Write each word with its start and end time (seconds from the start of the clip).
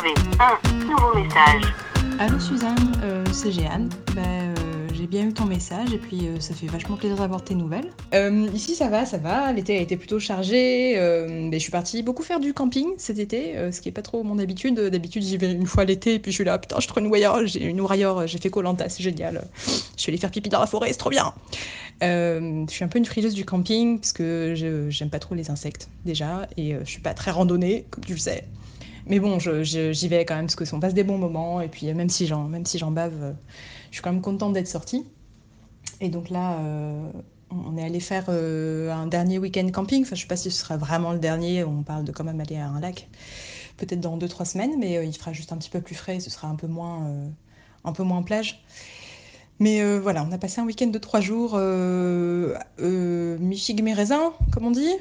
avez 0.00 0.14
un 0.40 0.84
nouveau 0.84 1.14
message. 1.14 1.62
Allô 2.18 2.38
Suzanne, 2.38 2.92
euh, 3.02 3.24
c'est 3.32 3.52
Jeanne. 3.52 3.88
Bah, 4.14 4.22
euh, 4.24 4.54
j'ai 4.94 5.06
bien 5.06 5.26
eu 5.26 5.32
ton 5.34 5.44
message 5.44 5.92
et 5.92 5.98
puis 5.98 6.28
euh, 6.28 6.40
ça 6.40 6.54
fait 6.54 6.66
vachement 6.66 6.96
plaisir 6.96 7.16
d'avoir 7.18 7.42
tes 7.44 7.54
nouvelles. 7.54 7.90
Euh, 8.14 8.48
ici 8.54 8.74
ça 8.74 8.88
va, 8.88 9.04
ça 9.04 9.18
va. 9.18 9.52
L'été 9.52 9.76
a 9.76 9.80
été 9.80 9.96
plutôt 9.96 10.18
chargé. 10.18 10.94
euh, 10.96 11.26
mais 11.50 11.58
je 11.58 11.62
suis 11.62 11.70
partie 11.70 12.02
beaucoup 12.02 12.22
faire 12.22 12.40
du 12.40 12.54
camping 12.54 12.88
cet 12.96 13.18
été, 13.18 13.56
euh, 13.56 13.70
ce 13.70 13.80
qui 13.82 13.90
est 13.90 13.92
pas 13.92 14.02
trop 14.02 14.22
mon 14.22 14.38
habitude. 14.38 14.78
D'habitude 14.80 15.22
j'y 15.22 15.36
vais 15.36 15.52
une 15.52 15.66
fois 15.66 15.84
l'été 15.84 16.14
et 16.14 16.18
puis 16.18 16.30
je 16.32 16.36
suis 16.36 16.44
là, 16.44 16.58
putain 16.58 16.80
je 16.80 16.88
trouve 16.88 17.02
une 17.04 17.46
j'ai 17.46 17.64
une 17.64 17.80
warrior, 17.80 18.26
j'ai 18.26 18.38
fait 18.38 18.50
Colanta, 18.50 18.88
c'est 18.88 19.02
génial. 19.02 19.44
Je 19.96 20.02
suis 20.02 20.10
allée 20.10 20.18
faire 20.18 20.30
pipi 20.30 20.48
dans 20.48 20.60
la 20.60 20.66
forêt, 20.66 20.88
c'est 20.92 20.98
trop 20.98 21.10
bien. 21.10 21.32
Euh, 22.02 22.64
je 22.68 22.72
suis 22.72 22.84
un 22.84 22.88
peu 22.88 22.98
une 22.98 23.06
frileuse 23.06 23.34
du 23.34 23.44
camping 23.44 23.98
parce 23.98 24.12
que 24.12 24.54
je- 24.56 24.90
j'aime 24.90 25.08
pas 25.10 25.18
trop 25.18 25.34
les 25.34 25.50
insectes 25.50 25.88
déjà 26.04 26.46
et 26.56 26.74
euh, 26.74 26.80
je 26.84 26.90
suis 26.90 27.00
pas 27.00 27.14
très 27.14 27.30
randonnée 27.30 27.84
comme 27.90 28.04
tu 28.04 28.12
le 28.14 28.18
sais. 28.18 28.44
Mais 29.06 29.20
bon, 29.20 29.38
j'y 29.38 30.08
vais 30.08 30.24
quand 30.24 30.34
même 30.34 30.46
parce 30.46 30.56
que 30.56 30.74
on 30.74 30.80
passe 30.80 30.94
des 30.94 31.04
bons 31.04 31.18
moments 31.18 31.60
et 31.60 31.68
puis 31.68 31.88
euh, 31.88 31.94
même 31.94 32.10
si 32.10 32.26
j'en 32.26 32.90
bave, 32.90 33.22
euh, 33.22 33.32
je 33.90 33.96
suis 33.96 34.02
quand 34.02 34.12
même 34.12 34.20
contente 34.20 34.52
d'être 34.52 34.66
sortie. 34.66 35.06
Et 36.00 36.08
donc 36.08 36.28
là, 36.28 36.58
euh, 36.58 37.10
on 37.50 37.76
est 37.76 37.84
allé 37.84 38.00
faire 38.00 38.28
un 38.28 39.06
dernier 39.06 39.38
week-end 39.38 39.68
camping. 39.70 40.02
Enfin, 40.02 40.16
je 40.16 40.22
sais 40.22 40.26
pas 40.26 40.36
si 40.36 40.50
ce 40.50 40.58
sera 40.58 40.76
vraiment 40.76 41.12
le 41.12 41.20
dernier. 41.20 41.62
On 41.62 41.84
parle 41.84 42.04
de 42.04 42.10
quand 42.10 42.24
même 42.24 42.40
aller 42.40 42.56
à 42.56 42.68
un 42.68 42.80
lac, 42.80 43.08
peut-être 43.76 44.00
dans 44.00 44.18
2-3 44.18 44.44
semaines, 44.44 44.76
mais 44.78 45.06
il 45.06 45.16
fera 45.16 45.32
juste 45.32 45.52
un 45.52 45.56
petit 45.56 45.70
peu 45.70 45.80
plus 45.80 45.94
frais. 45.94 46.18
Ce 46.18 46.28
sera 46.28 46.48
un 46.48 46.56
peu 46.56 46.66
moins 46.66 48.22
plage. 48.24 48.64
Mais 49.58 49.80
euh, 49.80 49.98
voilà, 50.00 50.22
on 50.28 50.32
a 50.32 50.38
passé 50.38 50.60
un 50.60 50.66
week-end 50.66 50.88
de 50.88 50.98
3 50.98 51.20
jours, 51.20 51.52
euh, 51.54 52.54
euh, 52.80 53.38
mi-figue, 53.38 53.82
mi-raisin, 53.82 54.34
comme 54.52 54.66
on 54.66 54.70
dit. 54.70 54.92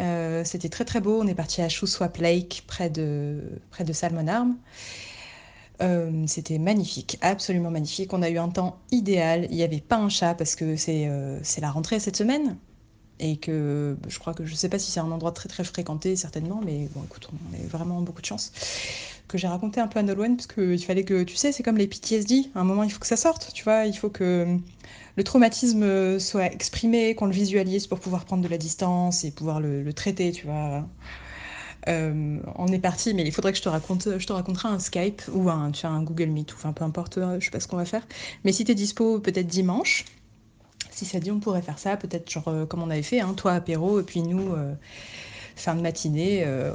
Euh, 0.00 0.44
C'était 0.44 0.68
très 0.68 0.84
très 0.84 1.00
beau. 1.00 1.20
On 1.22 1.26
est 1.26 1.34
parti 1.34 1.62
à 1.62 1.68
Shuswap 1.68 2.18
Lake, 2.18 2.64
près 2.66 2.90
de, 2.90 3.40
près 3.70 3.84
de 3.84 3.92
Salmon 3.92 4.26
Arm. 4.28 4.56
Euh, 5.82 6.24
c'était 6.28 6.58
magnifique, 6.58 7.18
absolument 7.20 7.70
magnifique. 7.70 8.12
On 8.12 8.22
a 8.22 8.30
eu 8.30 8.38
un 8.38 8.48
temps 8.48 8.78
idéal. 8.92 9.46
Il 9.50 9.56
n'y 9.56 9.62
avait 9.64 9.80
pas 9.80 9.96
un 9.96 10.08
chat 10.08 10.34
parce 10.34 10.54
que 10.54 10.76
c'est 10.76 11.08
la 11.60 11.70
rentrée 11.70 11.98
cette 12.00 12.16
semaine. 12.16 12.56
Et 13.20 13.36
que 13.36 13.96
je 14.08 14.18
crois 14.18 14.34
que 14.34 14.44
je 14.44 14.54
sais 14.54 14.68
pas 14.68 14.78
si 14.78 14.90
c'est 14.90 15.00
un 15.00 15.10
endroit 15.10 15.32
très 15.32 15.48
très 15.48 15.62
fréquenté, 15.62 16.16
certainement, 16.16 16.60
mais 16.64 16.88
bon, 16.94 17.04
écoute, 17.04 17.28
on 17.32 17.54
a 17.54 17.66
vraiment 17.68 18.00
beaucoup 18.00 18.20
de 18.20 18.26
chance. 18.26 18.52
Que 19.28 19.38
j'ai 19.38 19.46
raconté 19.46 19.80
un 19.80 19.86
peu 19.86 20.00
à 20.00 20.02
Nolwenn, 20.02 20.36
parce 20.36 20.48
qu'il 20.48 20.84
fallait 20.84 21.04
que, 21.04 21.22
tu 21.22 21.36
sais, 21.36 21.52
c'est 21.52 21.62
comme 21.62 21.76
les 21.76 21.86
PTSD, 21.86 22.50
à 22.54 22.60
un 22.60 22.64
moment 22.64 22.82
il 22.82 22.90
faut 22.90 22.98
que 22.98 23.06
ça 23.06 23.16
sorte, 23.16 23.52
tu 23.54 23.64
vois, 23.64 23.86
il 23.86 23.96
faut 23.96 24.10
que 24.10 24.58
le 25.16 25.24
traumatisme 25.24 26.18
soit 26.18 26.46
exprimé, 26.46 27.14
qu'on 27.14 27.26
le 27.26 27.32
visualise 27.32 27.86
pour 27.86 28.00
pouvoir 28.00 28.24
prendre 28.24 28.42
de 28.42 28.48
la 28.48 28.58
distance 28.58 29.24
et 29.24 29.30
pouvoir 29.30 29.60
le, 29.60 29.92
traiter, 29.92 30.32
tu 30.32 30.46
vois. 30.46 30.84
Euh, 31.86 32.38
on 32.56 32.66
est 32.68 32.78
parti, 32.78 33.14
mais 33.14 33.22
il 33.22 33.32
faudrait 33.32 33.52
que 33.52 33.58
je 33.58 33.62
te 33.62 33.68
raconte, 33.68 34.18
je 34.18 34.26
te 34.26 34.32
raconterai 34.32 34.68
un 34.68 34.78
Skype 34.78 35.22
ou 35.32 35.50
un, 35.50 35.70
tu 35.70 35.86
un 35.86 36.02
Google 36.02 36.30
Meet, 36.30 36.52
ou 36.52 36.56
enfin 36.56 36.72
peu 36.72 36.82
importe, 36.84 37.18
je 37.38 37.44
sais 37.44 37.50
pas 37.50 37.60
ce 37.60 37.68
qu'on 37.68 37.76
va 37.76 37.84
faire. 37.84 38.06
Mais 38.44 38.52
si 38.52 38.64
t'es 38.64 38.74
dispo, 38.74 39.20
peut-être 39.20 39.46
dimanche, 39.46 40.04
si 40.94 41.04
ça 41.04 41.20
dit, 41.20 41.30
on 41.30 41.40
pourrait 41.40 41.62
faire 41.62 41.78
ça, 41.78 41.96
peut-être 41.96 42.30
genre 42.30 42.48
euh, 42.48 42.66
comme 42.66 42.82
on 42.82 42.90
avait 42.90 43.02
fait, 43.02 43.20
hein, 43.20 43.34
toi 43.34 43.52
apéro, 43.52 44.00
et 44.00 44.02
puis 44.02 44.22
nous, 44.22 44.52
euh, 44.52 44.74
fin 45.56 45.74
de 45.74 45.80
matinée, 45.80 46.44
euh, 46.44 46.72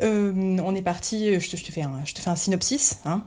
on 0.00 0.74
est 0.74 0.82
parti, 0.82 1.40
je 1.40 1.50
te, 1.50 1.56
fais 1.56 1.82
un, 1.82 2.36
synopsis, 2.36 3.00
hein. 3.04 3.24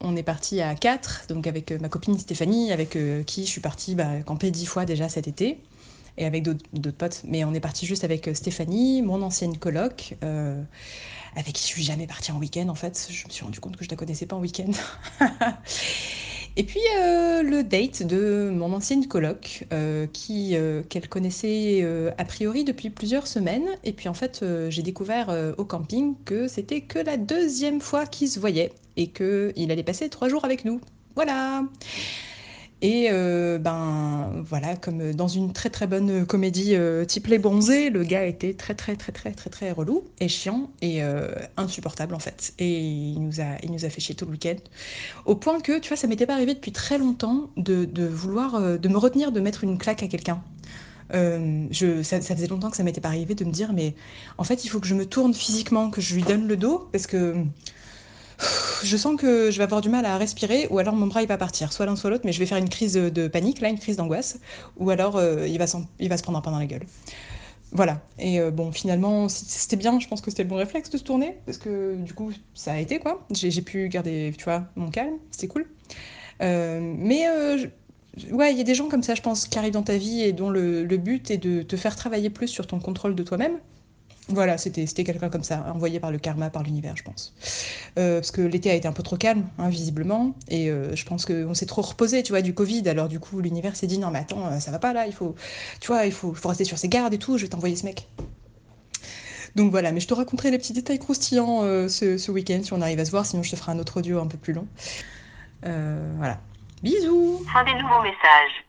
On 0.00 0.16
est 0.16 0.22
parti 0.22 0.62
à 0.62 0.74
4, 0.74 1.26
donc 1.28 1.46
avec 1.46 1.70
ma 1.72 1.90
copine 1.90 2.18
Stéphanie, 2.18 2.72
avec 2.72 2.96
qui 3.26 3.44
je 3.44 3.50
suis 3.50 3.60
partie 3.60 3.94
bah, 3.94 4.22
camper 4.24 4.50
10 4.50 4.64
fois 4.64 4.86
déjà 4.86 5.10
cet 5.10 5.28
été, 5.28 5.58
et 6.16 6.24
avec 6.24 6.44
d'autres 6.44 6.96
potes. 6.96 7.20
Mais 7.26 7.44
on 7.44 7.52
est 7.52 7.60
parti 7.60 7.84
juste 7.84 8.04
avec 8.04 8.30
Stéphanie, 8.32 9.02
mon 9.02 9.20
ancienne 9.20 9.58
coloc, 9.58 10.16
avec 10.22 11.52
qui 11.52 11.62
je 11.62 11.66
suis 11.66 11.82
jamais 11.82 12.06
partie 12.06 12.32
en 12.32 12.38
week-end 12.38 12.68
en 12.70 12.74
fait. 12.74 13.08
Je 13.10 13.26
me 13.26 13.30
suis 13.30 13.44
rendu 13.44 13.60
compte 13.60 13.76
que 13.76 13.84
je 13.84 13.90
la 13.90 13.96
connaissais 13.96 14.24
pas 14.24 14.36
en 14.36 14.40
week-end. 14.40 14.72
Et 16.56 16.64
puis 16.64 16.80
euh, 16.98 17.42
le 17.42 17.62
date 17.62 18.02
de 18.02 18.50
mon 18.52 18.74
ancienne 18.74 19.08
coloc, 19.08 19.66
euh, 19.72 20.06
euh, 20.30 20.82
qu'elle 20.88 21.08
connaissait 21.08 21.82
a 22.18 22.24
priori 22.24 22.64
depuis 22.64 22.90
plusieurs 22.90 23.26
semaines. 23.26 23.68
Et 23.84 23.92
puis 23.92 24.08
en 24.08 24.14
fait, 24.14 24.44
j'ai 24.68 24.82
découvert 24.82 25.54
au 25.56 25.64
camping 25.64 26.14
que 26.24 26.48
c'était 26.48 26.82
que 26.82 26.98
la 26.98 27.16
deuxième 27.16 27.80
fois 27.80 28.06
qu'ils 28.06 28.28
se 28.28 28.38
voyaient 28.38 28.72
et 28.96 29.08
que 29.08 29.52
il 29.56 29.70
allait 29.70 29.82
passer 29.82 30.08
trois 30.08 30.28
jours 30.28 30.44
avec 30.44 30.64
nous. 30.64 30.80
Voilà. 31.14 31.64
Et 32.82 33.10
euh, 33.12 33.58
ben 33.58 34.42
voilà, 34.44 34.74
comme 34.76 35.14
dans 35.14 35.28
une 35.28 35.52
très 35.52 35.70
très 35.70 35.86
bonne 35.86 36.26
comédie 36.26 36.74
euh, 36.74 37.04
type 37.04 37.28
Les 37.28 37.38
Bronzés, 37.38 37.90
le 37.90 38.02
gars 38.02 38.26
était 38.26 38.54
très 38.54 38.74
très 38.74 38.96
très 38.96 39.12
très 39.12 39.30
très 39.30 39.50
très 39.50 39.70
relou 39.70 40.02
et 40.18 40.26
chiant 40.26 40.68
et 40.82 41.04
euh, 41.04 41.28
insupportable 41.56 42.12
en 42.12 42.18
fait. 42.18 42.54
Et 42.58 42.80
il 42.80 43.22
nous 43.22 43.40
a 43.40 43.56
il 43.62 43.70
nous 43.70 43.84
a 43.84 43.88
fait 43.88 44.00
chier 44.00 44.16
tout 44.16 44.24
le 44.24 44.32
week-end. 44.32 44.56
Au 45.26 45.36
point 45.36 45.60
que, 45.60 45.78
tu 45.78 45.88
vois, 45.88 45.96
ça 45.96 46.08
m'était 46.08 46.26
pas 46.26 46.34
arrivé 46.34 46.54
depuis 46.54 46.72
très 46.72 46.98
longtemps 46.98 47.50
de, 47.56 47.84
de 47.84 48.04
vouloir, 48.04 48.60
de 48.60 48.88
me 48.88 48.98
retenir 48.98 49.30
de 49.30 49.38
mettre 49.38 49.62
une 49.62 49.78
claque 49.78 50.02
à 50.02 50.08
quelqu'un. 50.08 50.42
Je, 51.12 52.02
ça, 52.02 52.20
ça 52.20 52.34
faisait 52.34 52.48
longtemps 52.48 52.70
que 52.70 52.76
ça 52.76 52.82
m'était 52.82 53.00
pas 53.00 53.08
arrivé 53.08 53.34
de 53.36 53.44
me 53.44 53.52
dire, 53.52 53.72
mais 53.72 53.94
en 54.38 54.44
fait, 54.44 54.64
il 54.64 54.68
faut 54.68 54.80
que 54.80 54.86
je 54.88 54.94
me 54.94 55.06
tourne 55.06 55.34
physiquement, 55.34 55.90
que 55.90 56.00
je 56.00 56.14
lui 56.14 56.24
donne 56.24 56.48
le 56.48 56.56
dos, 56.56 56.88
parce 56.90 57.06
que 57.06 57.36
je 58.84 58.96
sens 58.96 59.16
que 59.20 59.50
je 59.50 59.58
vais 59.58 59.64
avoir 59.64 59.80
du 59.80 59.88
mal 59.88 60.04
à 60.04 60.18
respirer, 60.18 60.66
ou 60.70 60.78
alors 60.78 60.94
mon 60.94 61.06
bras 61.06 61.22
il 61.22 61.28
va 61.28 61.38
partir, 61.38 61.72
soit 61.72 61.86
l'un 61.86 61.96
soit 61.96 62.10
l'autre, 62.10 62.22
mais 62.24 62.32
je 62.32 62.38
vais 62.38 62.46
faire 62.46 62.58
une 62.58 62.68
crise 62.68 62.94
de, 62.94 63.28
panique, 63.28 63.60
là, 63.60 63.68
une 63.68 63.78
crise 63.78 63.96
d'angoisse, 63.96 64.38
ou 64.76 64.90
alors 64.90 65.16
euh, 65.16 65.46
il, 65.46 65.58
va 65.58 65.66
il 65.98 66.08
va 66.08 66.16
se 66.16 66.22
prendre 66.22 66.38
un 66.38 66.42
pain 66.42 66.50
dans 66.50 66.58
la 66.58 66.66
gueule. 66.66 66.86
Voilà. 67.72 68.02
Et 68.18 68.38
euh, 68.38 68.50
bon, 68.50 68.70
finalement, 68.70 69.30
c'était 69.30 69.76
bien. 69.76 69.98
Je 69.98 70.06
pense 70.06 70.20
que 70.20 70.30
c'était 70.30 70.42
le 70.42 70.48
bon 70.50 70.56
réflexe 70.56 70.90
de 70.90 70.98
se 70.98 71.04
tourner. 71.04 71.38
Parce 71.46 71.56
que 71.56 71.94
du 71.96 72.12
coup, 72.12 72.30
ça 72.52 72.72
a 72.72 72.78
été 72.78 72.98
quoi. 72.98 73.26
J'ai 73.30 73.62
pu 73.62 73.88
garder, 73.88 74.34
tu 74.36 74.44
vois, 74.44 74.64
mon 74.76 74.90
calme. 74.90 75.14
C'était 75.30 75.48
cool. 75.48 75.66
Euh, 76.42 76.80
mais 76.82 77.26
ouais, 78.30 78.52
il 78.52 78.58
y 78.58 78.60
a 78.60 78.64
des 78.64 78.74
gens 78.74 78.88
comme 78.88 79.02
ça, 79.02 79.14
je 79.14 79.22
pense, 79.22 79.46
qui 79.46 79.58
arrivent 79.58 79.72
dans 79.72 79.82
ta 79.82 79.96
vie 79.96 80.20
et 80.20 80.32
dont 80.32 80.50
le 80.50 80.96
but 80.98 81.30
est 81.30 81.38
de 81.38 81.62
te 81.62 81.76
faire 81.76 81.96
travailler 81.96 82.28
plus 82.28 82.48
sur 82.48 82.66
ton 82.66 82.78
contrôle 82.78 83.14
de 83.14 83.22
toi-même. 83.22 83.58
Voilà, 84.32 84.56
c'était 84.58 84.86
c'était 84.86 85.04
quelqu'un 85.04 85.28
comme 85.28 85.44
ça, 85.44 85.64
envoyé 85.74 86.00
par 86.00 86.10
le 86.10 86.18
karma, 86.18 86.50
par 86.50 86.62
l'univers, 86.62 86.96
je 86.96 87.02
pense. 87.02 87.34
Euh, 87.98 88.16
parce 88.16 88.30
que 88.30 88.40
l'été 88.40 88.70
a 88.70 88.74
été 88.74 88.88
un 88.88 88.92
peu 88.92 89.02
trop 89.02 89.16
calme, 89.16 89.44
hein, 89.58 89.68
visiblement, 89.68 90.34
et 90.48 90.70
euh, 90.70 90.96
je 90.96 91.04
pense 91.04 91.26
qu'on 91.26 91.54
s'est 91.54 91.66
trop 91.66 91.82
reposé, 91.82 92.22
tu 92.22 92.32
vois, 92.32 92.42
du 92.42 92.54
Covid. 92.54 92.88
Alors 92.88 93.08
du 93.08 93.20
coup, 93.20 93.40
l'univers 93.40 93.76
s'est 93.76 93.86
dit 93.86 93.98
non, 93.98 94.10
mais 94.10 94.20
attends, 94.20 94.46
euh, 94.46 94.58
ça 94.58 94.70
va 94.70 94.78
pas 94.78 94.92
là, 94.92 95.06
il 95.06 95.12
faut, 95.12 95.34
tu 95.80 95.88
vois, 95.88 96.06
il 96.06 96.12
faut, 96.12 96.32
faut 96.32 96.48
rester 96.48 96.64
sur 96.64 96.78
ses 96.78 96.88
gardes 96.88 97.12
et 97.12 97.18
tout. 97.18 97.36
Je 97.36 97.42
vais 97.42 97.48
t'envoyer 97.48 97.76
ce 97.76 97.84
mec. 97.84 98.08
Donc 99.54 99.70
voilà, 99.70 99.92
mais 99.92 100.00
je 100.00 100.08
te 100.08 100.14
raconterai 100.14 100.50
les 100.50 100.58
petits 100.58 100.72
détails 100.72 100.98
croustillants 100.98 101.62
euh, 101.62 101.88
ce, 101.88 102.16
ce 102.16 102.32
week-end 102.32 102.60
si 102.62 102.72
on 102.72 102.80
arrive 102.80 103.00
à 103.00 103.04
se 103.04 103.10
voir, 103.10 103.26
sinon 103.26 103.42
je 103.42 103.50
te 103.50 103.56
ferai 103.56 103.72
un 103.72 103.78
autre 103.78 103.98
audio 103.98 104.18
un 104.20 104.26
peu 104.26 104.38
plus 104.38 104.54
long. 104.54 104.66
Euh, 105.66 106.12
voilà. 106.16 106.38
Bisous 106.82 107.44
Fin 107.52 107.64
des 107.64 107.74
nouveaux 107.74 108.02
messages. 108.02 108.64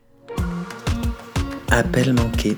Appel 1.71 2.13
manqué. 2.13 2.57